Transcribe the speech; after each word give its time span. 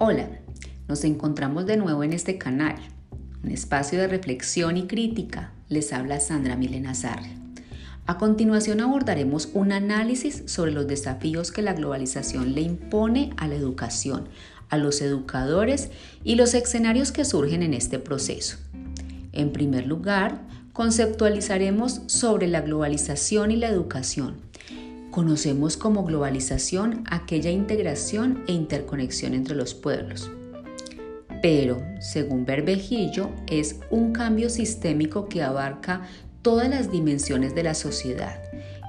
Hola, 0.00 0.28
nos 0.86 1.02
encontramos 1.02 1.66
de 1.66 1.76
nuevo 1.76 2.04
en 2.04 2.12
este 2.12 2.38
canal, 2.38 2.76
un 3.42 3.50
espacio 3.50 3.98
de 3.98 4.06
reflexión 4.06 4.76
y 4.76 4.86
crítica. 4.86 5.50
Les 5.68 5.92
habla 5.92 6.20
Sandra 6.20 6.54
Milena 6.54 6.94
Sarri. 6.94 7.32
A 8.06 8.16
continuación 8.16 8.80
abordaremos 8.80 9.48
un 9.54 9.72
análisis 9.72 10.44
sobre 10.46 10.70
los 10.70 10.86
desafíos 10.86 11.50
que 11.50 11.62
la 11.62 11.72
globalización 11.72 12.54
le 12.54 12.60
impone 12.60 13.30
a 13.38 13.48
la 13.48 13.56
educación, 13.56 14.28
a 14.68 14.76
los 14.76 15.00
educadores 15.00 15.90
y 16.22 16.36
los 16.36 16.54
escenarios 16.54 17.10
que 17.10 17.24
surgen 17.24 17.64
en 17.64 17.74
este 17.74 17.98
proceso. 17.98 18.58
En 19.32 19.50
primer 19.50 19.88
lugar, 19.88 20.42
conceptualizaremos 20.74 22.02
sobre 22.06 22.46
la 22.46 22.60
globalización 22.60 23.50
y 23.50 23.56
la 23.56 23.66
educación 23.66 24.36
Conocemos 25.18 25.76
como 25.76 26.04
globalización 26.04 27.02
aquella 27.10 27.50
integración 27.50 28.44
e 28.46 28.52
interconexión 28.52 29.34
entre 29.34 29.56
los 29.56 29.74
pueblos. 29.74 30.30
Pero, 31.42 31.82
según 31.98 32.44
Berbejillo, 32.46 33.30
es 33.48 33.80
un 33.90 34.12
cambio 34.12 34.48
sistémico 34.48 35.28
que 35.28 35.42
abarca 35.42 36.02
todas 36.40 36.68
las 36.68 36.92
dimensiones 36.92 37.52
de 37.56 37.64
la 37.64 37.74
sociedad, 37.74 38.40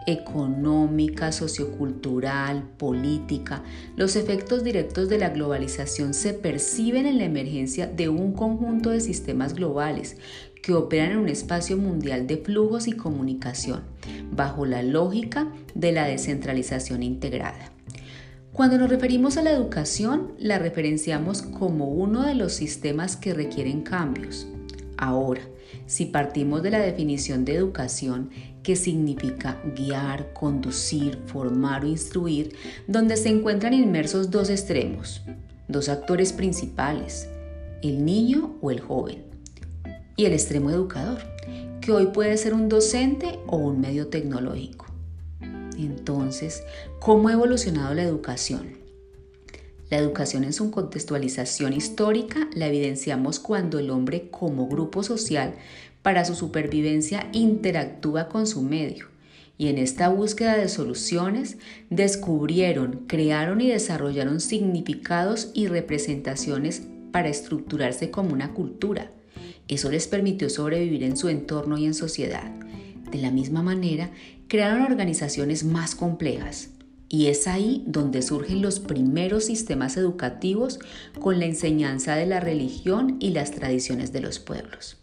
económica, 0.06 1.32
sociocultural, 1.32 2.64
política, 2.78 3.64
los 3.96 4.16
efectos 4.16 4.64
directos 4.64 5.10
de 5.10 5.18
la 5.18 5.30
globalización 5.30 6.14
se 6.14 6.34
perciben 6.34 7.06
en 7.06 7.18
la 7.18 7.26
emergencia 7.26 7.88
de 7.88 8.08
un 8.10 8.34
conjunto 8.34 8.92
de 8.92 9.02
sistemas 9.02 9.54
globales 9.56 10.18
que 10.62 10.74
operan 10.74 11.12
en 11.12 11.18
un 11.18 11.30
espacio 11.30 11.78
mundial 11.78 12.28
de 12.28 12.38
flujos 12.38 12.88
y 12.88 12.94
comunicación, 12.94 13.84
bajo 14.32 14.66
la 14.66 14.84
lógica 14.84 15.52
de 15.76 15.92
la 15.92 16.06
descentralización 16.06 17.04
integrada. 17.04 17.72
Cuando 18.54 18.78
nos 18.78 18.90
referimos 18.90 19.38
a 19.38 19.44
la 19.44 19.52
educación, 19.52 20.34
la 20.38 20.60
referenciamos 20.60 21.42
como 21.42 21.90
uno 21.90 22.26
de 22.26 22.36
los 22.36 22.54
sistemas 22.54 23.16
que 23.16 23.34
requieren 23.34 23.82
cambios. 23.82 24.48
Ahora, 24.98 25.42
si 25.86 26.06
partimos 26.06 26.62
de 26.62 26.72
la 26.72 26.80
definición 26.80 27.46
de 27.46 27.56
educación, 27.56 28.32
que 28.64 28.76
significa 28.76 29.62
guiar, 29.76 30.34
conducir, 30.34 31.20
formar 31.26 31.86
o 31.86 31.88
instruir, 31.88 32.56
donde 32.88 33.16
se 33.16 33.30
encuentran 33.30 33.74
inmersos 33.74 34.30
dos 34.30 34.50
extremos, 34.50 35.22
dos 35.68 35.88
actores 35.88 36.34
principales, 36.34 37.30
el 37.82 38.04
niño 38.04 38.58
o 38.62 38.72
el 38.72 38.82
joven 38.82 39.29
y 40.20 40.26
el 40.26 40.34
extremo 40.34 40.70
educador, 40.70 41.20
que 41.80 41.94
hoy 41.94 42.08
puede 42.08 42.36
ser 42.36 42.54
un 42.54 42.68
docente 42.68 43.40
o 43.48 43.56
un 43.56 43.80
medio 43.80 44.08
tecnológico. 44.08 44.86
Entonces, 45.78 46.62
¿cómo 47.00 47.30
ha 47.30 47.32
evolucionado 47.32 47.94
la 47.94 48.04
educación? 48.04 48.74
La 49.90 49.96
educación 49.96 50.44
en 50.44 50.52
su 50.52 50.72
contextualización 50.72 51.72
histórica 51.72 52.50
la 52.54 52.68
evidenciamos 52.68 53.40
cuando 53.40 53.80
el 53.80 53.90
hombre 53.92 54.28
como 54.30 54.68
grupo 54.68 55.04
social 55.04 55.54
para 56.02 56.26
su 56.26 56.36
supervivencia 56.36 57.30
interactúa 57.32 58.28
con 58.28 58.46
su 58.46 58.62
medio 58.62 59.06
y 59.58 59.70
en 59.70 59.78
esta 59.78 60.10
búsqueda 60.10 60.58
de 60.58 60.68
soluciones 60.68 61.60
descubrieron, 61.90 63.06
crearon 63.08 63.62
y 63.62 63.70
desarrollaron 63.70 64.42
significados 64.42 65.50
y 65.54 65.68
representaciones 65.68 66.82
para 67.14 67.30
estructurarse 67.30 68.12
como 68.12 68.34
una 68.34 68.54
cultura 68.54 69.12
eso 69.76 69.92
les 69.92 70.08
permitió 70.08 70.50
sobrevivir 70.50 71.04
en 71.04 71.16
su 71.16 71.30
entorno 71.30 71.78
y 71.78 71.86
en 71.86 71.94
sociedad. 71.94 72.52
De 73.12 73.20
la 73.20 73.32
misma 73.32 73.62
manera, 73.62 74.12
crearon 74.48 74.82
organizaciones 74.84 75.64
más 75.64 75.96
complejas. 75.96 76.70
Y 77.08 77.28
es 77.28 77.48
ahí 77.48 77.84
donde 77.88 78.22
surgen 78.22 78.62
los 78.62 78.80
primeros 78.80 79.46
sistemas 79.46 79.98
educativos 79.98 80.80
con 81.20 81.40
la 81.40 81.46
enseñanza 81.46 82.16
de 82.16 82.28
la 82.28 82.40
religión 82.40 83.18
y 83.20 83.32
las 83.32 83.52
tradiciones 83.52 84.14
de 84.14 84.22
los 84.22 84.38
pueblos. 84.40 84.98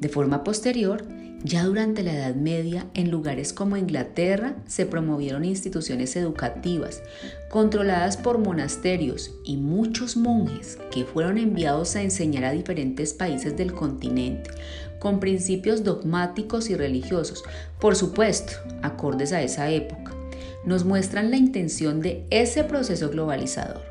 De 0.00 0.08
forma 0.08 0.44
posterior, 0.44 1.04
ya 1.44 1.64
durante 1.64 2.04
la 2.04 2.12
Edad 2.12 2.36
Media, 2.36 2.86
en 2.94 3.10
lugares 3.10 3.52
como 3.52 3.76
Inglaterra, 3.76 4.54
se 4.66 4.86
promovieron 4.86 5.44
instituciones 5.44 6.14
educativas 6.14 7.02
controladas 7.50 8.16
por 8.16 8.38
monasterios 8.38 9.32
y 9.44 9.56
muchos 9.56 10.16
monjes 10.16 10.78
que 10.92 11.04
fueron 11.04 11.38
enviados 11.38 11.96
a 11.96 12.02
enseñar 12.02 12.44
a 12.44 12.52
diferentes 12.52 13.12
países 13.12 13.56
del 13.56 13.72
continente 13.72 14.50
con 15.00 15.18
principios 15.18 15.82
dogmáticos 15.82 16.70
y 16.70 16.76
religiosos, 16.76 17.42
por 17.80 17.96
supuesto, 17.96 18.52
acordes 18.82 19.32
a 19.32 19.42
esa 19.42 19.68
época. 19.68 20.14
Nos 20.64 20.84
muestran 20.84 21.32
la 21.32 21.36
intención 21.36 22.00
de 22.00 22.24
ese 22.30 22.62
proceso 22.62 23.10
globalizador. 23.10 23.82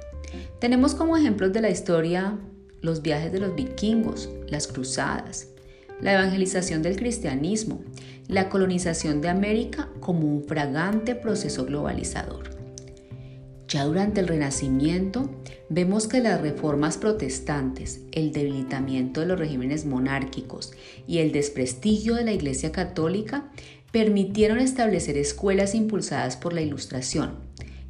Tenemos 0.60 0.96
como 0.96 1.18
ejemplos 1.18 1.52
de 1.52 1.60
la 1.60 1.70
historia 1.70 2.38
los 2.82 3.02
viajes 3.02 3.34
de 3.34 3.40
los 3.42 3.56
vikingos, 3.56 4.30
las 4.48 4.68
cruzadas, 4.68 5.51
la 6.02 6.14
evangelización 6.14 6.82
del 6.82 6.96
cristianismo, 6.96 7.82
la 8.28 8.50
colonización 8.50 9.22
de 9.22 9.30
América 9.30 9.90
como 10.00 10.28
un 10.28 10.44
fragante 10.44 11.16
proceso 11.16 11.66
globalizador. 11.66 12.50
Ya 13.68 13.86
durante 13.86 14.20
el 14.20 14.28
Renacimiento 14.28 15.30
vemos 15.70 16.08
que 16.08 16.20
las 16.20 16.42
reformas 16.42 16.98
protestantes, 16.98 18.02
el 18.12 18.34
debilitamiento 18.34 19.22
de 19.22 19.28
los 19.28 19.40
regímenes 19.40 19.86
monárquicos 19.86 20.74
y 21.08 21.20
el 21.20 21.32
desprestigio 21.32 22.16
de 22.16 22.26
la 22.26 22.34
Iglesia 22.34 22.74
Católica 22.74 23.50
permitieron 23.94 24.60
establecer 24.60 25.18
escuelas 25.18 25.74
impulsadas 25.74 26.36
por 26.36 26.52
la 26.52 26.62
Ilustración. 26.62 27.36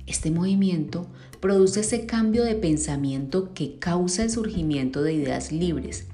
Este 0.05 0.29
movimiento 0.29 1.07
produce 1.39 1.79
ese 1.79 2.05
cambio 2.05 2.44
de 2.44 2.53
pensamiento 2.53 3.53
que 3.55 3.79
causa 3.79 4.23
el 4.23 4.29
surgimiento 4.29 5.01
de 5.01 5.13
ideas 5.13 5.51
libres 5.51 6.07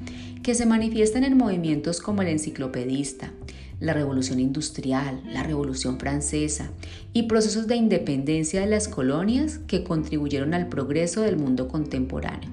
que 0.48 0.56
se 0.56 0.66
manifiestan 0.66 1.26
en 1.26 1.36
movimientos 1.36 2.00
como 2.00 2.22
el 2.22 2.30
enciclopedista, 2.30 3.34
la 3.82 3.92
revolución 3.92 4.40
industrial, 4.40 5.22
la 5.26 5.44
revolución 5.44 6.00
francesa 6.00 6.72
y 7.12 7.24
procesos 7.24 7.68
de 7.68 7.76
independencia 7.76 8.62
de 8.62 8.68
las 8.68 8.88
colonias 8.88 9.58
que 9.68 9.84
contribuyeron 9.84 10.54
al 10.54 10.70
progreso 10.70 11.20
del 11.20 11.36
mundo 11.36 11.68
contemporáneo. 11.68 12.50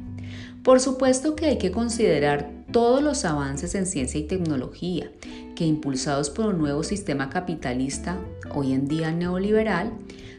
Por 0.64 0.80
supuesto 0.80 1.36
que 1.36 1.46
hay 1.46 1.58
que 1.58 1.70
considerar 1.70 2.50
todos 2.72 3.00
los 3.00 3.24
avances 3.24 3.76
en 3.76 3.86
ciencia 3.86 4.18
y 4.18 4.24
tecnología 4.24 5.12
que 5.54 5.64
impulsados 5.64 6.30
por 6.30 6.46
un 6.46 6.58
nuevo 6.58 6.82
sistema 6.82 7.30
capitalista, 7.30 8.18
hoy 8.52 8.72
en 8.72 8.88
día 8.88 9.12
neoliberal, 9.12 9.92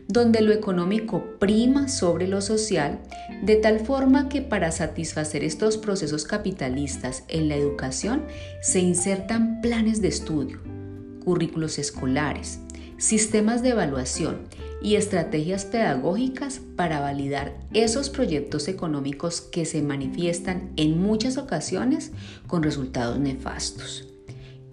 donde 0.07 0.41
lo 0.41 0.53
económico 0.53 1.23
prima 1.39 1.87
sobre 1.87 2.27
lo 2.27 2.41
social, 2.41 2.99
de 3.43 3.55
tal 3.55 3.79
forma 3.79 4.29
que 4.29 4.41
para 4.41 4.71
satisfacer 4.71 5.43
estos 5.43 5.77
procesos 5.77 6.25
capitalistas 6.25 7.23
en 7.27 7.49
la 7.49 7.55
educación 7.55 8.23
se 8.61 8.79
insertan 8.79 9.61
planes 9.61 10.01
de 10.01 10.09
estudio, 10.09 10.59
currículos 11.23 11.79
escolares, 11.79 12.59
sistemas 12.97 13.63
de 13.63 13.69
evaluación 13.69 14.41
y 14.81 14.95
estrategias 14.95 15.65
pedagógicas 15.65 16.61
para 16.75 16.99
validar 16.99 17.57
esos 17.73 18.09
proyectos 18.09 18.67
económicos 18.67 19.41
que 19.41 19.65
se 19.65 19.81
manifiestan 19.81 20.71
en 20.75 21.01
muchas 21.01 21.37
ocasiones 21.37 22.11
con 22.47 22.61
resultados 22.61 23.19
nefastos 23.19 24.14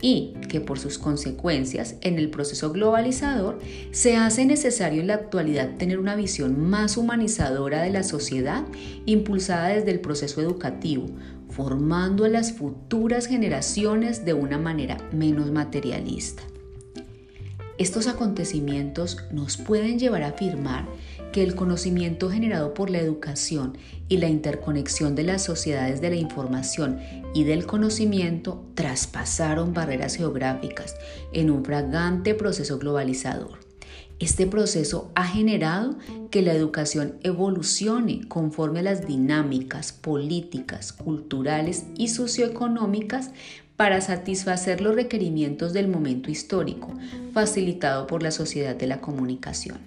y 0.03 0.35
que 0.49 0.61
por 0.61 0.79
sus 0.79 0.99
consecuencias 0.99 1.95
en 2.03 2.19
el 2.19 2.29
proceso 2.29 2.73
globalizador 2.73 3.61
se 3.93 4.17
hace 4.17 4.45
necesario 4.45 5.01
en 5.01 5.07
la 5.07 5.15
actualidad 5.15 5.77
tener 5.79 5.99
una 5.99 6.17
visión 6.17 6.61
más 6.61 6.99
humanizadora 6.99 7.81
de 7.81 7.91
la 7.91 8.03
sociedad 8.03 8.65
impulsada 9.07 9.69
desde 9.69 9.93
el 9.93 10.01
proceso 10.01 10.43
educativo, 10.43 11.07
formando 11.49 12.25
a 12.25 12.29
las 12.29 12.53
futuras 12.53 13.27
generaciones 13.27 14.25
de 14.25 14.35
una 14.35 14.59
manera 14.59 14.99
menos 15.13 15.51
materialista. 15.51 16.43
Estos 17.78 18.06
acontecimientos 18.06 19.19
nos 19.31 19.56
pueden 19.56 19.99
llevar 19.99 20.22
a 20.22 20.28
afirmar 20.28 20.86
que 21.33 21.42
el 21.42 21.54
conocimiento 21.54 22.30
generado 22.30 22.74
por 22.74 22.91
la 22.91 22.98
educación 22.98 23.78
y 24.09 24.19
la 24.19 24.28
interconexión 24.28 25.15
de 25.15 25.22
las 25.22 25.42
sociedades 25.42 26.01
de 26.01 26.10
la 26.10 26.16
información 26.16 27.01
y 27.34 27.45
del 27.45 27.65
conocimiento 27.66 28.63
traspasaron 28.74 29.72
barreras 29.72 30.16
geográficas 30.16 30.97
en 31.33 31.51
un 31.51 31.65
fragante 31.65 32.34
proceso 32.34 32.78
globalizador. 32.78 33.72
Este 34.22 34.47
proceso 34.47 35.10
ha 35.16 35.27
generado 35.27 35.97
que 36.30 36.42
la 36.42 36.53
educación 36.53 37.16
evolucione 37.24 38.21
conforme 38.28 38.78
a 38.78 38.84
las 38.84 39.04
dinámicas 39.04 39.92
políticas, 39.92 40.92
culturales 40.92 41.86
y 41.97 42.07
socioeconómicas 42.07 43.33
para 43.74 44.01
satisfacer 44.01 44.80
los 44.80 44.95
requerimientos 44.95 45.72
del 45.72 45.89
momento 45.89 46.30
histórico, 46.30 46.95
facilitado 47.34 48.07
por 48.07 48.22
la 48.22 48.30
sociedad 48.30 48.77
de 48.77 48.86
la 48.86 49.01
comunicación. 49.01 49.78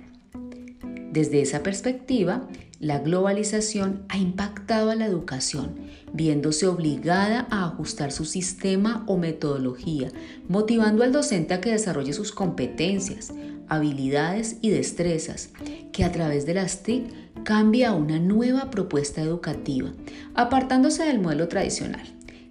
Desde 1.14 1.40
esa 1.42 1.64
perspectiva, 1.64 2.46
la 2.82 3.00
globalización 3.00 4.04
ha 4.10 4.18
impactado 4.18 4.92
a 4.92 4.96
la 4.96 5.06
educación, 5.06 5.78
viéndose 6.12 6.68
obligada 6.68 7.48
a 7.50 7.64
ajustar 7.64 8.12
su 8.12 8.26
sistema 8.26 9.06
o 9.08 9.16
metodología, 9.16 10.12
motivando 10.50 11.06
al 11.06 11.14
docente 11.14 11.54
a 11.54 11.62
que 11.62 11.72
desarrolle 11.72 12.12
sus 12.12 12.34
competencias, 12.34 13.32
habilidades 13.70 14.58
y 14.62 14.70
destrezas, 14.70 15.50
que 15.92 16.04
a 16.04 16.12
través 16.12 16.46
de 16.46 16.54
las 16.54 16.84
TIC 16.84 17.44
cambia 17.44 17.94
una 17.94 18.20
nueva 18.20 18.72
propuesta 18.72 19.22
educativa, 19.22 19.92
apartándose 20.34 21.04
del 21.04 21.20
modelo 21.20 21.48
tradicional, 21.48 22.06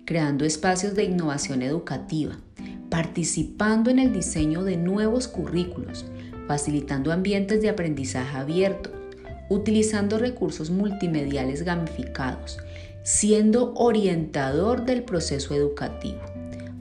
creando 0.04 0.44
espacios 0.44 0.94
de 0.94 1.04
innovación 1.04 1.62
educativa, 1.62 2.36
participando 2.90 3.90
en 3.90 3.98
el 3.98 4.12
diseño 4.12 4.62
de 4.62 4.76
nuevos 4.76 5.28
currículos, 5.28 6.04
facilitando 6.46 7.12
ambientes 7.12 7.60
de 7.62 7.70
aprendizaje 7.70 8.36
abierto, 8.36 8.90
utilizando 9.48 10.18
recursos 10.18 10.70
multimediales 10.70 11.62
gamificados, 11.62 12.58
siendo 13.02 13.74
orientador 13.74 14.84
del 14.84 15.02
proceso 15.02 15.54
educativo. 15.54 16.20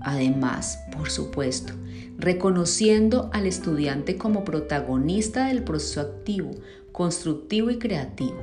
Además, 0.03 0.79
por 0.95 1.09
supuesto, 1.09 1.73
reconociendo 2.17 3.29
al 3.33 3.47
estudiante 3.47 4.17
como 4.17 4.43
protagonista 4.43 5.47
del 5.47 5.63
proceso 5.63 6.01
activo, 6.01 6.51
constructivo 6.91 7.71
y 7.71 7.79
creativo, 7.79 8.39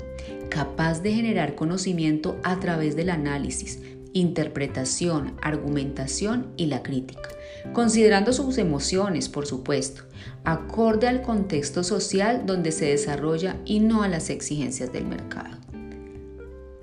capaz 0.49 1.03
de 1.03 1.13
generar 1.13 1.55
conocimiento 1.55 2.39
a 2.43 2.59
través 2.59 2.97
del 2.97 3.11
análisis, 3.11 3.81
interpretación, 4.13 5.37
argumentación 5.41 6.49
y 6.57 6.67
la 6.67 6.83
crítica, 6.83 7.29
considerando 7.73 8.33
sus 8.33 8.59
emociones, 8.59 9.29
por 9.29 9.47
supuesto, 9.47 10.03
acorde 10.45 11.07
al 11.07 11.23
contexto 11.23 11.85
social 11.85 12.45
donde 12.47 12.73
se 12.73 12.87
desarrolla 12.87 13.57
y 13.65 13.81
no 13.81 14.03
a 14.03 14.09
las 14.09 14.31
exigencias 14.31 14.93
del 14.93 15.07
mercado. 15.07 15.60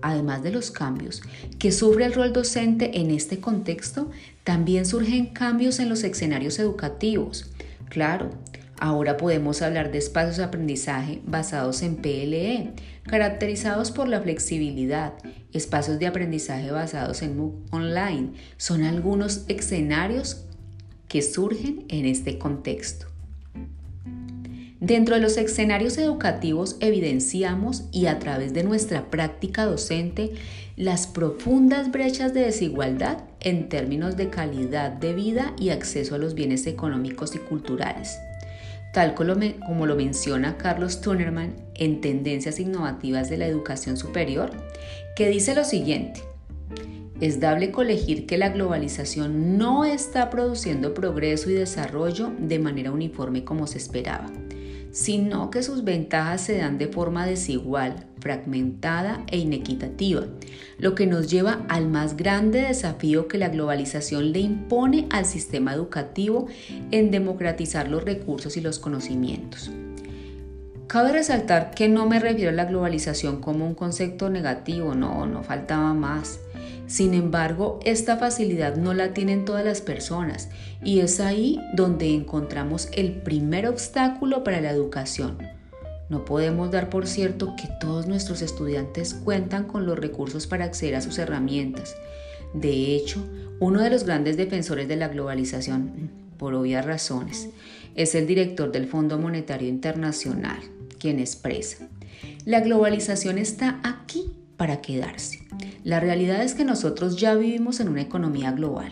Además 0.02 0.44
de 0.44 0.52
los 0.52 0.72
cambios 0.72 1.22
que 1.60 1.72
sufre 1.72 2.06
el 2.06 2.14
rol 2.14 2.34
docente 2.34 3.00
en 3.00 3.12
este 3.12 3.40
contexto, 3.40 4.12
también 4.44 4.86
surgen 4.86 5.28
cambios 5.28 5.80
en 5.80 5.90
los 5.90 6.04
escenarios 6.04 6.60
educativos. 6.60 7.50
Claro, 7.90 8.30
ahora 8.80 9.18
podemos 9.18 9.62
hablar 9.62 9.92
de 9.92 9.98
espacios 9.98 10.38
de 10.38 10.44
aprendizaje 10.44 11.22
basados 11.26 11.82
en 11.82 11.96
PLE, 11.96 12.74
caracterizados 13.04 13.92
por 13.92 14.08
la 14.08 14.22
flexibilidad, 14.22 15.14
espacios 15.52 16.00
de 16.00 16.08
aprendizaje 16.08 16.72
basados 16.72 17.22
en 17.22 17.38
MOOC 17.38 17.74
online. 17.74 18.34
Son 18.58 18.84
algunos 18.84 19.46
escenarios 19.48 20.46
que 21.08 21.22
surgen 21.22 21.86
en 21.90 22.06
este 22.06 22.38
contexto. 22.38 23.08
Dentro 24.80 25.16
de 25.16 25.22
los 25.22 25.38
escenarios 25.38 25.98
educativos 25.98 26.78
evidenciamos 26.82 27.86
y 27.92 28.06
a 28.06 28.20
través 28.20 28.54
de 28.54 28.64
nuestra 28.64 29.10
práctica 29.10 29.66
docente 29.66 30.34
las 30.76 31.08
profundas 31.08 31.92
brechas 31.92 32.36
de 32.36 32.42
desigualdad 32.42 33.24
en 33.40 33.70
términos 33.70 34.18
de 34.18 34.30
calidad 34.30 34.92
de 34.92 35.14
vida 35.14 35.56
y 35.58 35.70
acceso 35.70 36.14
a 36.14 36.20
los 36.20 36.36
bienes 36.36 36.68
económicos 36.68 37.36
y 37.36 37.40
culturales. 37.40 38.20
Tal 38.94 39.16
como 39.16 39.88
lo 39.88 39.96
menciona 39.96 40.58
Carlos 40.58 41.02
Tunerman 41.02 41.56
en 41.74 42.00
Tendencias 42.00 42.60
Innovativas 42.60 43.32
de 43.32 43.38
la 43.38 43.48
Educación 43.48 43.98
Superior, 43.98 44.52
que 45.16 45.28
dice 45.28 45.56
lo 45.56 45.64
siguiente, 45.64 46.22
es 47.20 47.40
dable 47.40 47.72
colegir 47.72 48.28
que 48.28 48.38
la 48.38 48.50
globalización 48.50 49.58
no 49.58 49.86
está 49.86 50.30
produciendo 50.30 50.94
progreso 50.94 51.50
y 51.50 51.54
desarrollo 51.54 52.32
de 52.38 52.60
manera 52.60 52.92
uniforme 52.92 53.44
como 53.44 53.66
se 53.66 53.80
esperaba 53.80 54.32
sino 54.98 55.52
que 55.52 55.62
sus 55.62 55.84
ventajas 55.84 56.42
se 56.42 56.58
dan 56.58 56.80
de 56.80 56.88
forma 56.88 57.28
desigual, 57.28 58.08
fragmentada 58.20 59.24
e 59.28 59.38
inequitativa, 59.38 60.24
lo 60.80 60.96
que 60.96 61.06
nos 61.06 61.30
lleva 61.30 61.62
al 61.70 61.88
más 61.88 62.18
grande 62.18 62.64
desafío 62.64 63.28
que 63.28 63.38
la 63.38 63.50
globalización 63.50 64.32
le 64.32 64.40
impone 64.40 65.06
al 65.12 65.26
sistema 65.26 65.72
educativo 65.72 66.48
en 66.90 67.12
democratizar 67.12 67.90
los 67.90 68.06
recursos 68.06 68.58
y 68.58 68.62
los 68.62 68.80
conocimientos. 68.80 69.70
Cabe 70.88 71.12
resaltar 71.12 71.76
que 71.76 71.90
no 71.90 72.08
me 72.08 72.20
refiero 72.20 72.50
a 72.50 72.56
la 72.56 72.66
globalización 72.66 73.40
como 73.40 73.68
un 73.68 73.76
concepto 73.76 74.32
negativo, 74.32 74.96
no, 74.96 75.28
no 75.28 75.44
faltaba 75.44 75.94
más. 75.94 76.40
Sin 76.88 77.14
embargo, 77.14 77.80
esta 77.84 78.16
facilidad 78.16 78.78
no 78.78 78.94
la 78.94 79.14
tienen 79.14 79.44
todas 79.44 79.66
las 79.66 79.82
personas 79.82 80.50
y 80.84 81.02
es 81.02 81.20
ahí 81.20 81.60
donde 81.74 82.14
encontramos 82.14 82.88
el 82.94 83.12
primer 83.12 83.68
obstáculo 83.68 84.44
para 84.44 84.62
la 84.62 84.72
educación. 84.72 85.38
No 86.10 86.24
podemos 86.24 86.72
dar 86.72 86.90
por 86.90 87.06
cierto 87.06 87.56
que 87.58 87.68
todos 87.82 88.08
nuestros 88.08 88.42
estudiantes 88.42 89.14
cuentan 89.14 89.66
con 89.66 89.86
los 89.86 90.00
recursos 90.00 90.48
para 90.48 90.64
acceder 90.64 90.96
a 90.96 91.02
sus 91.02 91.18
herramientas. 91.20 91.98
De 92.54 92.96
hecho, 92.96 93.22
uno 93.60 93.82
de 93.82 93.90
los 93.90 94.06
grandes 94.06 94.38
defensores 94.38 94.88
de 94.88 94.96
la 94.96 95.10
globalización, 95.10 96.10
por 96.38 96.54
obvias 96.54 96.86
razones, 96.86 97.50
es 97.96 98.16
el 98.16 98.28
director 98.28 98.72
del 98.72 98.88
Fondo 98.88 99.18
Monetario 99.18 99.68
Internacional, 99.68 100.60
quien 100.98 101.20
expresa, 101.20 101.90
la 102.46 102.62
globalización 102.62 103.38
está 103.38 103.82
aquí 103.84 104.32
para 104.56 104.82
quedarse. 104.82 105.47
La 105.88 106.02
realidad 106.02 106.44
es 106.44 106.54
que 106.54 106.66
nosotros 106.66 107.16
ya 107.16 107.34
vivimos 107.36 107.80
en 107.80 107.88
una 107.88 108.02
economía 108.02 108.52
global. 108.52 108.92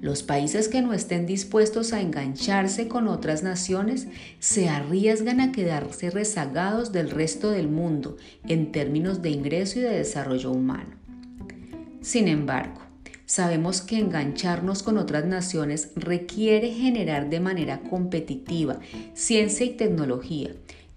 Los 0.00 0.24
países 0.24 0.66
que 0.66 0.82
no 0.82 0.92
estén 0.92 1.26
dispuestos 1.26 1.92
a 1.92 2.00
engancharse 2.00 2.88
con 2.88 3.06
otras 3.06 3.44
naciones 3.44 4.08
se 4.40 4.68
arriesgan 4.68 5.40
a 5.40 5.52
quedarse 5.52 6.10
rezagados 6.10 6.90
del 6.90 7.10
resto 7.10 7.52
del 7.52 7.68
mundo 7.68 8.16
en 8.48 8.72
términos 8.72 9.22
de 9.22 9.30
ingreso 9.30 9.78
y 9.78 9.82
de 9.82 9.90
desarrollo 9.90 10.50
humano. 10.50 10.96
Sin 12.00 12.26
embargo, 12.26 12.80
sabemos 13.26 13.80
que 13.80 14.00
engancharnos 14.00 14.82
con 14.82 14.98
otras 14.98 15.26
naciones 15.26 15.92
requiere 15.94 16.72
generar 16.72 17.30
de 17.30 17.38
manera 17.38 17.78
competitiva 17.78 18.80
ciencia 19.14 19.64
y 19.64 19.76
tecnología 19.76 20.50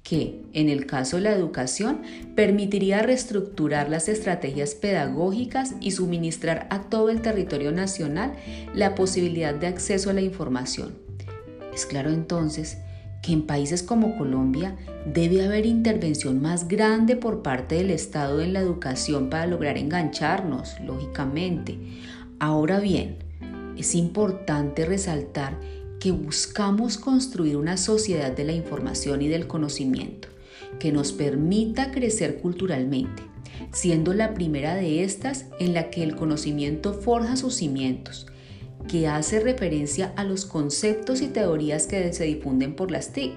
que, 0.07 0.39
en 0.53 0.69
el 0.69 0.85
caso 0.85 1.17
de 1.17 1.23
la 1.23 1.33
educación, 1.33 2.01
permitiría 2.33 3.01
reestructurar 3.01 3.89
las 3.89 4.07
estrategias 4.07 4.73
pedagógicas 4.73 5.73
y 5.81 5.91
suministrar 5.91 6.65
a 6.69 6.83
todo 6.83 7.09
el 7.09 7.21
territorio 7.21 7.73
nacional 7.73 8.31
la 8.73 8.95
posibilidad 8.95 9.53
de 9.53 9.67
acceso 9.67 10.09
a 10.09 10.13
la 10.13 10.21
información. 10.21 10.95
Es 11.73 11.85
claro 11.85 12.09
entonces 12.09 12.77
que 13.21 13.33
en 13.33 13.45
países 13.45 13.83
como 13.83 14.17
Colombia 14.17 14.77
debe 15.13 15.43
haber 15.43 15.65
intervención 15.65 16.41
más 16.41 16.69
grande 16.69 17.17
por 17.17 17.41
parte 17.41 17.75
del 17.75 17.91
Estado 17.91 18.39
en 18.39 18.53
la 18.53 18.61
educación 18.61 19.29
para 19.29 19.45
lograr 19.45 19.77
engancharnos, 19.77 20.79
lógicamente. 20.79 21.77
Ahora 22.39 22.79
bien, 22.79 23.17
es 23.77 23.93
importante 23.93 24.85
resaltar 24.85 25.59
que 26.07 26.13
buscamos 26.13 26.97
construir 26.97 27.57
una 27.57 27.75
sociedad 27.75 28.31
de 28.31 28.45
la 28.45 28.53
información 28.53 29.21
y 29.21 29.27
del 29.27 29.45
conocimiento 29.45 30.29
que 30.79 30.93
nos 30.93 31.11
permita 31.11 31.91
crecer 31.91 32.37
culturalmente, 32.37 33.23
siendo 33.73 34.13
la 34.13 34.33
primera 34.33 34.75
de 34.75 35.03
estas 35.03 35.47
en 35.59 35.73
la 35.73 35.89
que 35.89 36.03
el 36.03 36.15
conocimiento 36.15 36.93
forja 36.93 37.35
sus 37.35 37.55
cimientos, 37.55 38.25
que 38.87 39.09
hace 39.09 39.41
referencia 39.41 40.13
a 40.15 40.23
los 40.23 40.45
conceptos 40.45 41.21
y 41.21 41.27
teorías 41.27 41.87
que 41.87 42.13
se 42.13 42.23
difunden 42.23 42.77
por 42.77 42.89
las 42.89 43.11
TIC 43.11 43.33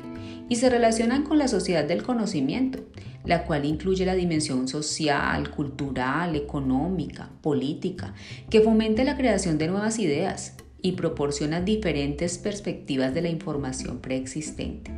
y 0.48 0.54
se 0.54 0.70
relacionan 0.70 1.24
con 1.24 1.38
la 1.38 1.48
sociedad 1.48 1.82
del 1.82 2.04
conocimiento, 2.04 2.78
la 3.24 3.46
cual 3.46 3.64
incluye 3.64 4.06
la 4.06 4.14
dimensión 4.14 4.68
social, 4.68 5.50
cultural, 5.50 6.36
económica, 6.36 7.30
política, 7.42 8.14
que 8.48 8.60
fomente 8.60 9.02
la 9.02 9.16
creación 9.16 9.58
de 9.58 9.66
nuevas 9.66 9.98
ideas, 9.98 10.54
y 10.82 10.92
proporciona 10.92 11.60
diferentes 11.60 12.38
perspectivas 12.38 13.14
de 13.14 13.22
la 13.22 13.28
información 13.28 13.98
preexistente. 13.98 14.90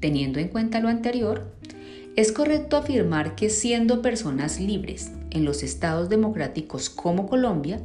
Teniendo 0.00 0.40
en 0.40 0.48
cuenta 0.48 0.80
lo 0.80 0.88
anterior, 0.88 1.52
es 2.16 2.32
correcto 2.32 2.76
afirmar 2.76 3.36
que 3.36 3.48
siendo 3.48 4.02
personas 4.02 4.60
libres 4.60 5.12
en 5.30 5.46
los 5.46 5.62
estados 5.62 6.10
democráticos 6.10 6.90
como 6.90 7.26
Colombia, 7.26 7.80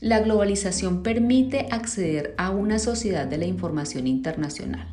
la 0.00 0.18
globalización 0.20 1.02
permite 1.02 1.68
acceder 1.70 2.34
a 2.38 2.50
una 2.50 2.80
sociedad 2.80 3.26
de 3.26 3.38
la 3.38 3.44
información 3.44 4.08
internacional, 4.08 4.88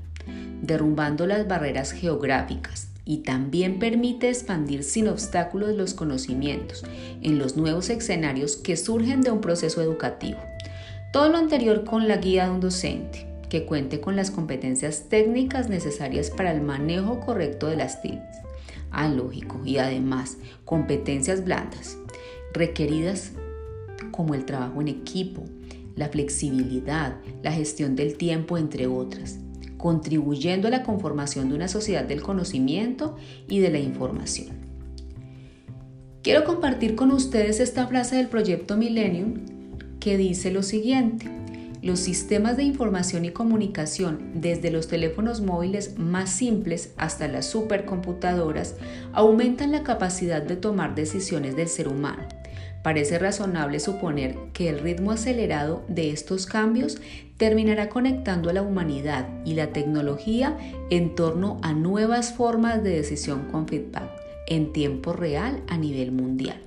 derrumbando 0.61 1.25
las 1.25 1.47
barreras 1.47 1.93
geográficas 1.93 2.89
y 3.05 3.19
también 3.19 3.79
permite 3.79 4.29
expandir 4.29 4.83
sin 4.83 5.07
obstáculos 5.07 5.75
los 5.75 5.93
conocimientos 5.93 6.83
en 7.21 7.39
los 7.39 7.55
nuevos 7.55 7.89
escenarios 7.89 8.55
que 8.55 8.77
surgen 8.77 9.21
de 9.21 9.31
un 9.31 9.41
proceso 9.41 9.81
educativo 9.81 10.39
todo 11.15 11.29
lo 11.29 11.37
anterior 11.37 11.85
con 11.85 12.09
la 12.09 12.17
guía 12.17 12.43
de 12.43 12.51
un 12.51 12.59
docente, 12.59 13.25
que 13.47 13.65
cuente 13.65 14.01
con 14.01 14.17
las 14.17 14.31
competencias 14.31 15.07
técnicas 15.07 15.69
necesarias 15.69 16.29
para 16.29 16.51
el 16.51 16.59
manejo 16.59 17.21
correcto 17.21 17.67
de 17.67 17.77
las 17.77 18.01
TICs. 18.01 18.41
Ah, 18.91 19.07
lógico, 19.07 19.61
y 19.63 19.77
además 19.77 20.35
competencias 20.65 21.45
blandas, 21.45 21.97
requeridas 22.51 23.31
como 24.11 24.35
el 24.35 24.43
trabajo 24.43 24.81
en 24.81 24.89
equipo, 24.89 25.45
la 25.95 26.09
flexibilidad, 26.09 27.15
la 27.41 27.53
gestión 27.53 27.95
del 27.95 28.17
tiempo, 28.17 28.57
entre 28.57 28.87
otras, 28.87 29.39
contribuyendo 29.77 30.67
a 30.67 30.71
la 30.71 30.83
conformación 30.83 31.47
de 31.47 31.55
una 31.55 31.69
sociedad 31.69 32.03
del 32.03 32.21
conocimiento 32.21 33.15
y 33.47 33.59
de 33.59 33.69
la 33.69 33.79
información. 33.79 34.49
Quiero 36.23 36.43
compartir 36.43 36.97
con 36.97 37.11
ustedes 37.11 37.61
esta 37.61 37.87
frase 37.87 38.17
del 38.17 38.27
proyecto 38.27 38.75
Millennium 38.75 39.54
que 40.05 40.17
dice 40.17 40.51
lo 40.51 40.61
siguiente, 40.61 41.31
los 41.81 41.99
sistemas 41.99 42.57
de 42.57 42.63
información 42.63 43.25
y 43.25 43.31
comunicación, 43.31 44.33
desde 44.35 44.69
los 44.69 44.87
teléfonos 44.87 45.41
móviles 45.41 45.97
más 45.97 46.29
simples 46.29 46.93
hasta 46.95 47.27
las 47.27 47.47
supercomputadoras, 47.47 48.75
aumentan 49.13 49.71
la 49.71 49.81
capacidad 49.81 50.43
de 50.43 50.57
tomar 50.57 50.93
decisiones 50.93 51.55
del 51.55 51.67
ser 51.69 51.87
humano. 51.87 52.21
Parece 52.83 53.17
razonable 53.17 53.79
suponer 53.79 54.37
que 54.53 54.69
el 54.69 54.77
ritmo 54.77 55.09
acelerado 55.09 55.83
de 55.87 56.11
estos 56.11 56.45
cambios 56.45 57.01
terminará 57.37 57.89
conectando 57.89 58.51
a 58.51 58.53
la 58.53 58.61
humanidad 58.61 59.27
y 59.43 59.55
la 59.55 59.73
tecnología 59.73 60.55
en 60.91 61.15
torno 61.15 61.59
a 61.63 61.73
nuevas 61.73 62.31
formas 62.31 62.83
de 62.83 62.91
decisión 62.91 63.47
con 63.51 63.67
feedback 63.67 64.11
en 64.45 64.71
tiempo 64.71 65.13
real 65.13 65.63
a 65.67 65.77
nivel 65.77 66.11
mundial. 66.11 66.61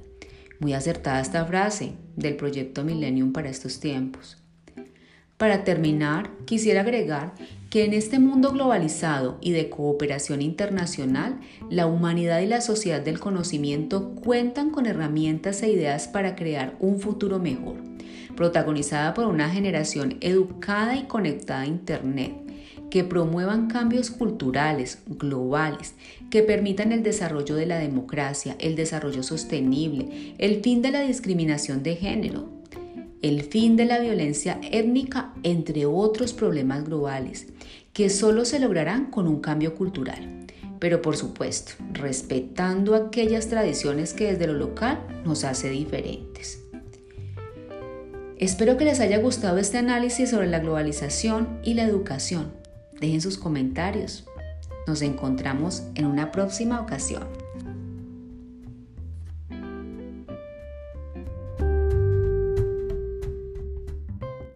Muy 0.61 0.73
acertada 0.73 1.21
esta 1.21 1.45
frase 1.45 1.95
del 2.17 2.37
proyecto 2.37 2.85
Millennium 2.85 3.33
para 3.33 3.49
estos 3.49 3.81
tiempos. 3.81 4.39
Para 5.37 5.63
terminar, 5.63 6.31
quisiera 6.47 6.81
agregar 6.81 7.33
que 7.71 7.85
en 7.85 7.93
este 7.93 8.19
mundo 8.19 8.51
globalizado 8.51 9.39
y 9.41 9.53
de 9.53 9.71
cooperación 9.71 10.43
internacional, 10.43 11.39
la 11.71 11.87
humanidad 11.87 12.41
y 12.41 12.47
la 12.47 12.61
sociedad 12.61 13.01
del 13.01 13.21
conocimiento 13.21 14.17
cuentan 14.17 14.71
con 14.71 14.87
herramientas 14.87 15.63
e 15.63 15.71
ideas 15.71 16.09
para 16.09 16.35
crear 16.35 16.75
un 16.81 16.99
futuro 16.99 17.39
mejor, 17.39 17.77
protagonizada 18.35 19.15
por 19.15 19.27
una 19.27 19.49
generación 19.49 20.17
educada 20.21 20.97
y 20.97 21.05
conectada 21.05 21.61
a 21.61 21.67
Internet, 21.67 22.48
que 22.91 23.05
promuevan 23.05 23.69
cambios 23.69 24.11
culturales, 24.11 24.99
globales, 25.07 25.95
que 26.31 26.43
permitan 26.43 26.93
el 26.93 27.03
desarrollo 27.03 27.55
de 27.55 27.67
la 27.67 27.79
democracia, 27.79 28.57
el 28.59 28.77
desarrollo 28.77 29.23
sostenible, 29.23 30.35
el 30.39 30.63
fin 30.63 30.83
de 30.83 30.91
la 30.91 31.01
discriminación 31.03 31.83
de 31.83 31.97
género, 31.97 32.49
el 33.23 33.43
fin 33.43 33.77
de 33.77 33.85
la 33.85 33.99
violencia 33.99 34.61
étnica, 34.71 35.33
entre 35.43 35.87
otros 35.87 36.33
problemas 36.33 36.85
globales, 36.85 37.49
que 37.93 38.11
solo 38.11 38.45
se 38.45 38.61
lograrán 38.61 39.11
con 39.11 39.27
un 39.27 39.41
cambio 39.41 39.75
cultural. 39.75 40.47
Pero 40.79 41.03
por 41.03 41.17
supuesto, 41.17 41.73
respetando 41.93 42.95
aquellas 42.95 43.49
tradiciones 43.49 44.15
que 44.15 44.33
desde 44.33 44.47
lo 44.47 44.53
local 44.53 45.05
nos 45.25 45.43
hace 45.43 45.71
diferentes. 45.71 46.63
Espero 48.39 48.77
que 48.77 48.85
les 48.85 49.01
haya 49.01 49.19
gustado 49.19 49.59
este 49.59 49.79
análisis 49.79 50.31
sobre 50.31 50.47
la 50.47 50.61
globalización 50.61 51.59
y 51.65 51.75
la 51.75 51.83
educación. 51.83 52.53
Dejen 53.01 53.21
sus 53.21 53.39
comentarios. 53.39 54.25
Nos 54.87 55.03
encontramos 55.03 55.83
en 55.95 56.07
una 56.07 56.33
próxima 56.33 56.81
ocasión. 56.81 57.25